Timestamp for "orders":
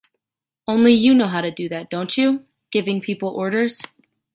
3.29-3.83